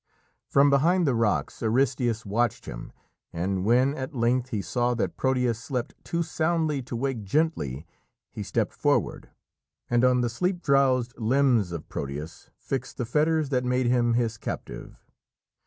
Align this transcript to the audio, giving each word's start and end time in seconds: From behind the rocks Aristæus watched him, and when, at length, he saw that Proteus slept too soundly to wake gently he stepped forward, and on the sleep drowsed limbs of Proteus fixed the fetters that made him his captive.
From 0.47 0.71
behind 0.71 1.05
the 1.05 1.13
rocks 1.13 1.59
Aristæus 1.59 2.25
watched 2.25 2.65
him, 2.65 2.91
and 3.31 3.63
when, 3.65 3.93
at 3.93 4.15
length, 4.15 4.49
he 4.49 4.63
saw 4.63 4.95
that 4.95 5.15
Proteus 5.15 5.59
slept 5.61 5.93
too 6.03 6.23
soundly 6.23 6.81
to 6.81 6.95
wake 6.95 7.23
gently 7.23 7.85
he 8.31 8.41
stepped 8.41 8.73
forward, 8.73 9.29
and 9.91 10.03
on 10.03 10.21
the 10.21 10.29
sleep 10.29 10.63
drowsed 10.63 11.15
limbs 11.19 11.71
of 11.71 11.87
Proteus 11.87 12.49
fixed 12.55 12.97
the 12.97 13.05
fetters 13.05 13.49
that 13.49 13.63
made 13.63 13.85
him 13.85 14.15
his 14.15 14.39
captive. 14.39 15.05